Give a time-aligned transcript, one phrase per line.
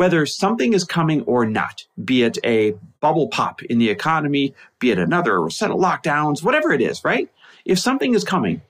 [0.00, 4.90] whether something is coming or not, be it a bubble pop in the economy, be
[4.90, 7.28] it another set of lockdowns, whatever it is, right?
[7.66, 8.62] If something is coming,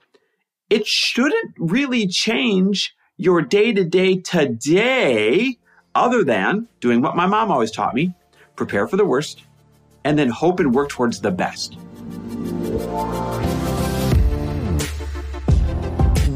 [0.69, 5.57] it shouldn't really change your day to day today,
[5.95, 8.13] other than doing what my mom always taught me
[8.57, 9.41] prepare for the worst
[10.03, 11.77] and then hope and work towards the best.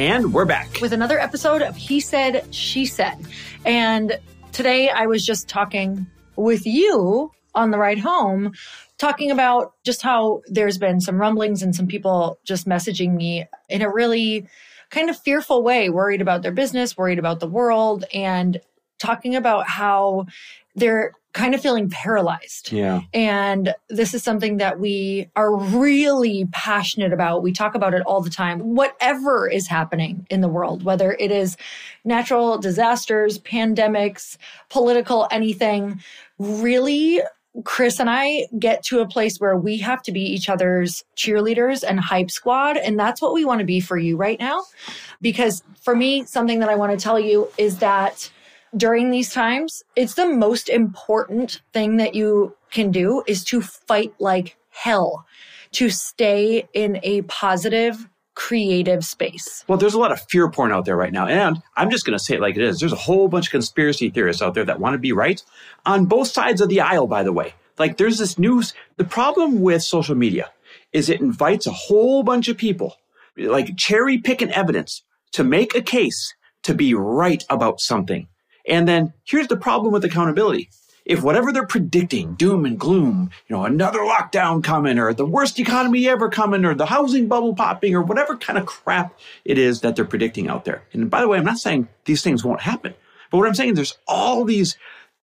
[0.00, 3.18] And we're back with another episode of He Said, She Said.
[3.66, 4.18] And
[4.50, 6.06] today I was just talking
[6.36, 8.54] with you on the ride home
[8.96, 13.82] talking about just how there's been some rumblings and some people just messaging me in
[13.82, 14.48] a really
[14.88, 18.58] kind of fearful way, worried about their business, worried about the world, and
[18.98, 20.24] talking about how
[20.76, 22.72] they're kind of feeling paralyzed.
[22.72, 23.02] Yeah.
[23.14, 27.42] And this is something that we are really passionate about.
[27.42, 28.74] We talk about it all the time.
[28.74, 31.56] Whatever is happening in the world, whether it is
[32.04, 34.36] natural disasters, pandemics,
[34.70, 36.00] political, anything,
[36.38, 37.20] really
[37.64, 41.82] Chris and I get to a place where we have to be each other's cheerleaders
[41.86, 42.76] and hype squad.
[42.76, 44.62] And that's what we want to be for you right now.
[45.20, 48.30] Because for me, something that I want to tell you is that
[48.76, 54.14] during these times, it's the most important thing that you can do is to fight
[54.18, 55.26] like hell
[55.72, 59.64] to stay in a positive creative space.
[59.68, 61.26] Well, there's a lot of fear porn out there right now.
[61.26, 62.78] And I'm just going to say it like it is.
[62.78, 65.42] There's a whole bunch of conspiracy theorists out there that want to be right
[65.84, 67.54] on both sides of the aisle, by the way.
[67.78, 68.72] Like there's this news.
[68.96, 70.50] The problem with social media
[70.92, 72.96] is it invites a whole bunch of people,
[73.36, 75.02] like cherry picking evidence
[75.32, 78.26] to make a case to be right about something.
[78.66, 80.70] And then here's the problem with accountability
[81.04, 85.58] if whatever they're predicting, doom and gloom, you know, another lockdown coming or the worst
[85.58, 89.80] economy ever coming or the housing bubble popping or whatever kind of crap it is
[89.80, 90.84] that they're predicting out there.
[90.92, 92.94] And by the way, I'm not saying these things won't happen,
[93.30, 94.76] but what I'm saying is there's all these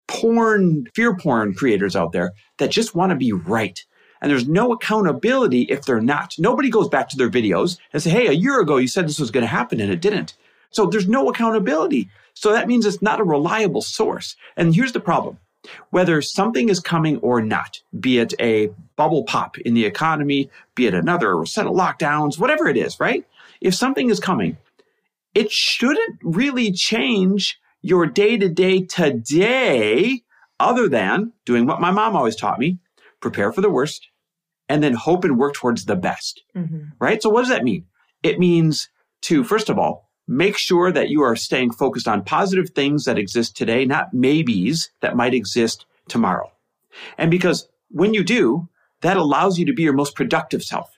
[0.08, 3.82] porn, fear porn creators out there that just want to be right.
[4.20, 6.34] And there's no accountability if they're not.
[6.38, 9.20] Nobody goes back to their videos and say, Hey, a year ago you said this
[9.20, 10.34] was going to happen and it didn't.
[10.70, 12.10] So there's no accountability.
[12.38, 14.36] So that means it's not a reliable source.
[14.56, 15.38] And here's the problem
[15.90, 20.86] whether something is coming or not, be it a bubble pop in the economy, be
[20.86, 23.26] it another set of lockdowns, whatever it is, right?
[23.60, 24.56] If something is coming,
[25.34, 30.22] it shouldn't really change your day to day today,
[30.60, 32.78] other than doing what my mom always taught me
[33.20, 34.08] prepare for the worst
[34.68, 36.84] and then hope and work towards the best, mm-hmm.
[37.00, 37.20] right?
[37.20, 37.86] So, what does that mean?
[38.22, 38.88] It means
[39.22, 43.18] to, first of all, make sure that you are staying focused on positive things that
[43.18, 46.52] exist today, not maybes that might exist tomorrow.
[47.16, 48.68] And because when you do,
[49.00, 50.90] that allows you to be your most productive self.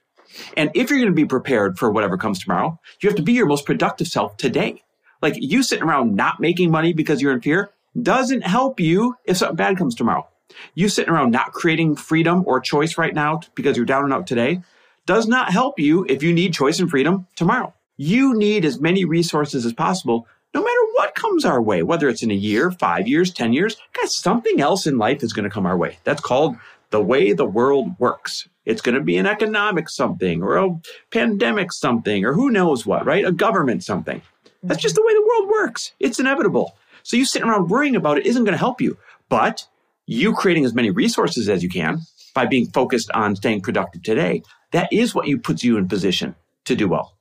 [0.56, 3.32] And if you're going to be prepared for whatever comes tomorrow, you have to be
[3.32, 4.82] your most productive self today.
[5.22, 7.70] Like you sitting around not making money because you're in fear
[8.00, 10.26] doesn't help you if something bad comes tomorrow.
[10.74, 14.26] You sitting around not creating freedom or choice right now because you're down and out
[14.26, 14.62] today
[15.06, 17.74] does not help you if you need choice and freedom tomorrow.
[18.02, 22.22] You need as many resources as possible, no matter what comes our way, whether it's
[22.22, 23.76] in a year, five years, 10 years.
[23.92, 25.98] Guys, something else in life is going to come our way.
[26.04, 26.56] That's called
[26.88, 28.48] the way the world works.
[28.64, 30.80] It's going to be an economic something or a
[31.10, 33.22] pandemic something or who knows what, right?
[33.22, 34.22] A government something.
[34.62, 35.92] That's just the way the world works.
[36.00, 36.78] It's inevitable.
[37.02, 38.96] So you sitting around worrying about it isn't going to help you.
[39.28, 39.66] But
[40.06, 41.98] you creating as many resources as you can
[42.34, 46.34] by being focused on staying productive today, that is what you puts you in position
[46.64, 47.14] to do well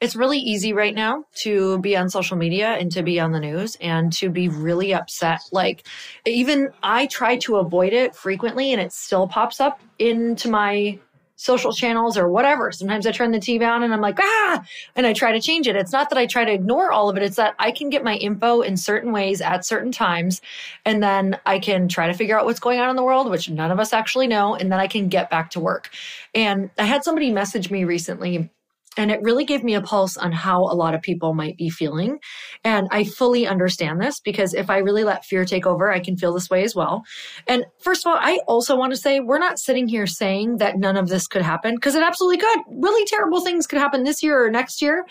[0.00, 3.40] it's really easy right now to be on social media and to be on the
[3.40, 5.40] news and to be really upset.
[5.52, 5.86] Like,
[6.26, 10.98] even I try to avoid it frequently and it still pops up into my
[11.36, 12.70] social channels or whatever.
[12.70, 14.64] Sometimes I turn the TV on and I'm like, ah,
[14.94, 15.76] and I try to change it.
[15.76, 17.22] It's not that I try to ignore all of it.
[17.22, 20.40] It's that I can get my info in certain ways at certain times.
[20.84, 23.50] And then I can try to figure out what's going on in the world, which
[23.50, 24.54] none of us actually know.
[24.54, 25.90] And then I can get back to work.
[26.34, 28.50] And I had somebody message me recently
[28.96, 31.68] And it really gave me a pulse on how a lot of people might be
[31.70, 32.18] feeling.
[32.62, 36.16] And I fully understand this because if I really let fear take over, I can
[36.16, 37.02] feel this way as well.
[37.46, 40.78] And first of all, I also want to say we're not sitting here saying that
[40.78, 42.60] none of this could happen because it absolutely could.
[42.68, 45.06] Really terrible things could happen this year or next year,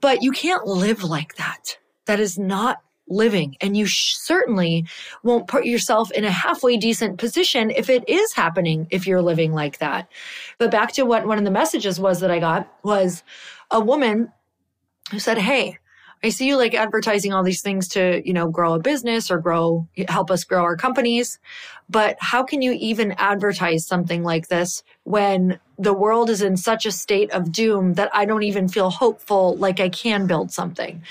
[0.00, 1.78] but you can't live like that.
[2.06, 2.78] That is not
[3.08, 3.56] living.
[3.60, 4.86] And you sh- certainly
[5.22, 9.52] won't put yourself in a halfway decent position if it is happening, if you're living
[9.52, 10.08] like that.
[10.58, 13.22] But back to what one of the messages was that I got was
[13.70, 14.32] a woman
[15.10, 15.78] who said, Hey,
[16.24, 19.38] I see you like advertising all these things to, you know, grow a business or
[19.38, 21.40] grow, help us grow our companies.
[21.90, 26.86] But how can you even advertise something like this when the world is in such
[26.86, 31.02] a state of doom that I don't even feel hopeful like I can build something?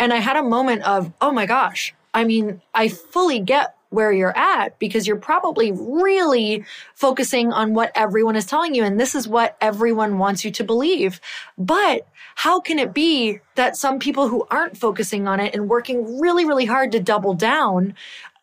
[0.00, 1.94] And I had a moment of, oh my gosh.
[2.14, 6.64] I mean, I fully get where you're at because you're probably really
[6.94, 8.84] focusing on what everyone is telling you.
[8.84, 11.20] And this is what everyone wants you to believe.
[11.56, 16.20] But how can it be that some people who aren't focusing on it and working
[16.20, 17.94] really, really hard to double down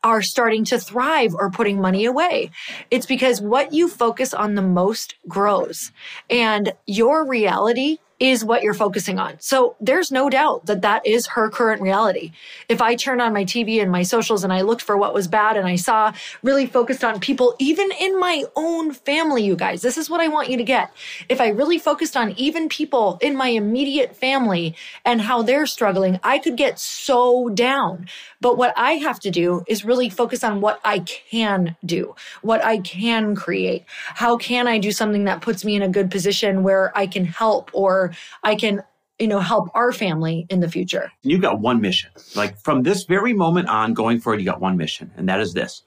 [0.04, 2.50] are starting to thrive or putting money away.
[2.90, 5.92] It's because what you focus on the most grows
[6.30, 9.36] and your reality is what you're focusing on.
[9.40, 12.32] So there's no doubt that that is her current reality.
[12.70, 15.28] If I turn on my TV and my socials and I looked for what was
[15.28, 16.14] bad and I saw
[16.44, 20.28] really focused on people, even in my own family, you guys, this is what I
[20.28, 20.92] want you to get.
[21.30, 26.20] If I really focused on even people in my immediate family and how they're struggling,
[26.24, 28.08] I could get so down.
[28.40, 32.64] But what I have to do is really focus on what I can do, what
[32.64, 33.86] I can create.
[33.88, 37.26] How can I do something that puts me in a good position where I can
[37.26, 38.11] help or
[38.44, 38.84] I can
[39.20, 41.12] you know help our family in the future.
[41.22, 42.12] You've got one mission.
[42.36, 45.54] Like from this very moment on going forward you got one mission and that is
[45.54, 45.84] this.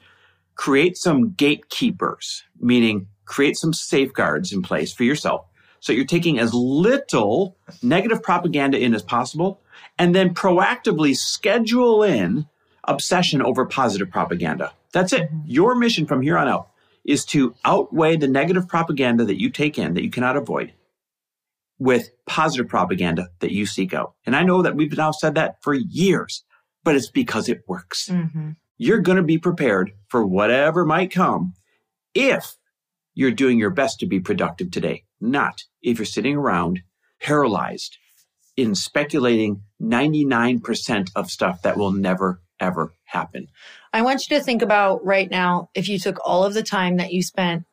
[0.55, 5.47] Create some gatekeepers meaning create some safeguards in place for yourself
[5.81, 9.61] so you're taking as little negative propaganda in as possible
[9.99, 12.47] and then proactively schedule in
[12.85, 14.73] obsession over positive propaganda.
[14.93, 15.25] That's it.
[15.25, 15.41] Mm-hmm.
[15.47, 16.69] Your mission from here on out
[17.05, 20.73] is to outweigh the negative propaganda that you take in that you cannot avoid
[21.79, 24.15] with positive propaganda that you seek out.
[24.27, 26.45] And I know that we've now said that for years,
[26.85, 28.09] but it's because it works.
[28.09, 28.51] Mm-hmm.
[28.77, 31.55] You're going to be prepared for whatever might come
[32.15, 32.57] if
[33.15, 36.83] you're doing your best to be productive today, not if you're sitting around
[37.21, 37.97] paralyzed
[38.57, 43.49] in speculating 99% of stuff that will never, ever happen.
[43.93, 46.97] I want you to think about right now if you took all of the time
[46.97, 47.65] that you spent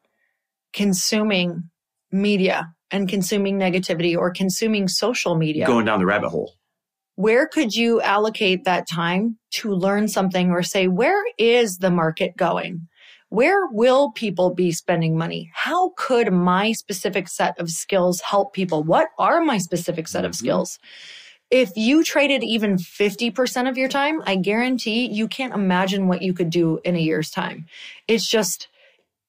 [0.74, 1.71] consuming
[2.12, 5.66] media and consuming negativity or consuming social media.
[5.66, 6.54] Going down the rabbit hole.
[7.16, 12.36] Where could you allocate that time to learn something or say, where is the market
[12.36, 12.88] going?
[13.30, 15.52] Where will people be spending money?
[15.54, 18.84] How could my specific set of skills help people?
[18.84, 20.46] What are my specific set of mm-hmm.
[20.46, 20.80] skills?
[21.50, 26.34] If you traded even 50% of your time, I guarantee you can't imagine what you
[26.34, 27.68] could do in a year's time.
[28.08, 28.70] It's just,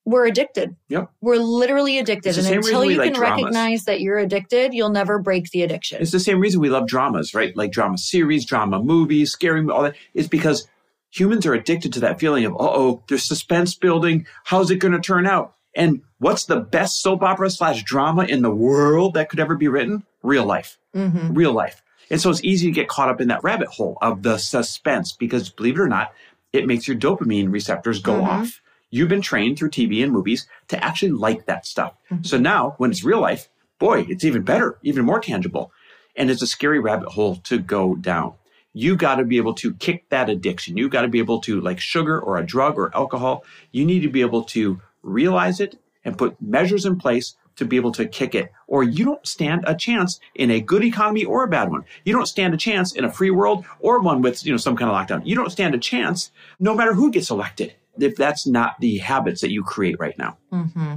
[0.05, 0.75] we're addicted.
[0.89, 1.11] Yep.
[1.21, 2.37] We're literally addicted.
[2.37, 6.03] And until you can recognize that you're addicted, you'll never break the addiction.
[6.03, 7.57] It's the same reason we love dramas, right?
[7.57, 9.95] Like drama series, drama movies, scary, all that.
[10.15, 10.69] It's because
[11.11, 14.27] humans are addicted to that feeling of, uh oh, there's suspense building.
[14.45, 15.55] How's it going to turn out?
[15.75, 19.69] And what's the best soap opera slash drama in the world that could ever be
[19.69, 20.05] written?
[20.23, 20.79] Real life.
[20.95, 21.33] Mm-hmm.
[21.35, 21.83] Real life.
[22.11, 25.13] And so it's easy to get caught up in that rabbit hole of the suspense
[25.13, 26.13] because believe it or not,
[26.53, 28.25] it makes your dopamine receptors go mm-hmm.
[28.25, 28.61] off
[28.93, 31.95] you've been trained through TV and movies to actually like that stuff.
[32.11, 32.23] Mm-hmm.
[32.23, 33.49] So now when it's real life,
[33.81, 35.73] boy, it's even better, even more tangible.
[36.15, 38.35] And it's a scary rabbit hole to go down.
[38.75, 40.77] You got to be able to kick that addiction.
[40.77, 44.01] You got to be able to, like sugar or a drug or alcohol, you need
[44.01, 48.07] to be able to realize it and put measures in place to be able to
[48.07, 48.53] kick it.
[48.67, 51.85] Or you don't stand a chance in a good economy or a bad one.
[52.05, 54.77] You don't stand a chance in a free world or one with, you know, some
[54.77, 55.27] kind of lockdown.
[55.27, 56.31] You don't stand a chance
[56.61, 60.39] no matter who gets elected if that's not the habits that you create right now.
[60.53, 60.97] Mm-hmm.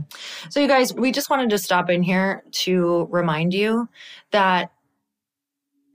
[0.49, 3.89] So, you guys, we just wanted to stop in here to remind you
[4.31, 4.71] that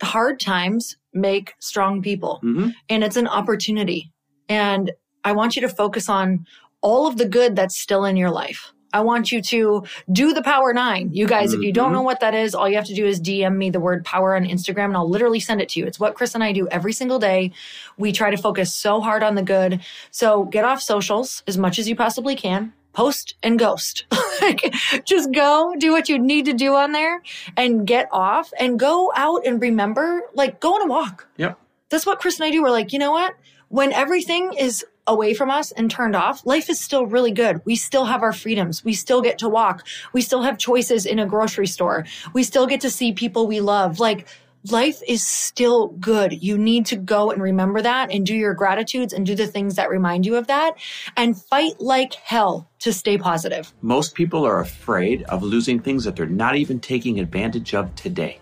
[0.03, 2.71] hard times make strong people, mm-hmm.
[2.89, 4.13] and it's an opportunity.
[4.49, 4.93] And
[5.25, 6.47] I want you to focus on
[6.81, 8.73] all of the good that's still in your life.
[8.93, 11.11] I want you to do the power nine.
[11.13, 11.61] You guys, mm-hmm.
[11.61, 12.07] if you don't know mm-hmm.
[12.07, 14.45] what that is, all you have to do is DM me the word power on
[14.45, 15.87] Instagram and I'll literally send it to you.
[15.87, 17.53] It's what Chris and I do every single day.
[17.97, 19.81] We try to focus so hard on the good.
[20.11, 22.73] So get off socials as much as you possibly can.
[22.93, 24.07] Post and ghost.
[24.43, 27.23] like, just go do what you need to do on there
[27.57, 31.29] and get off and go out and remember, like, go on a walk.
[31.37, 31.57] Yep.
[31.91, 32.63] That's what Chris and I do.
[32.63, 33.35] We're like, you know what?
[33.69, 37.61] When everything is away from us and turned off, life is still really good.
[37.67, 38.85] We still have our freedoms.
[38.85, 39.87] We still get to walk.
[40.13, 42.07] We still have choices in a grocery store.
[42.33, 43.99] We still get to see people we love.
[43.99, 44.29] Like
[44.71, 46.43] life is still good.
[46.43, 49.75] You need to go and remember that and do your gratitudes and do the things
[49.77, 50.77] that remind you of that
[51.17, 53.73] and fight like hell to stay positive.
[53.83, 58.41] Most people are afraid of losing things that they're not even taking advantage of today.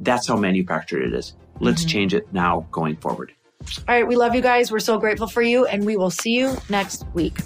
[0.00, 1.34] That's how manufactured it is.
[1.60, 1.88] Let's mm-hmm.
[1.88, 3.32] change it now going forward.
[3.86, 4.06] All right.
[4.06, 4.72] We love you guys.
[4.72, 7.38] We're so grateful for you, and we will see you next week.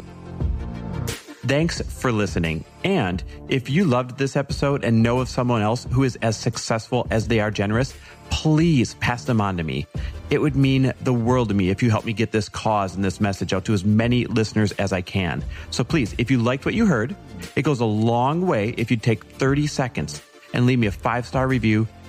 [1.46, 2.64] Thanks for listening.
[2.84, 7.06] And if you loved this episode and know of someone else who is as successful
[7.10, 7.92] as they are generous,
[8.30, 9.86] please pass them on to me.
[10.30, 13.04] It would mean the world to me if you help me get this cause and
[13.04, 15.44] this message out to as many listeners as I can.
[15.70, 17.14] So please, if you liked what you heard,
[17.56, 20.22] it goes a long way if you take 30 seconds
[20.54, 21.86] and leave me a five star review